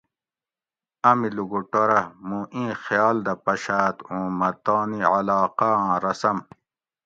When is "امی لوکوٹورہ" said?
1.09-1.99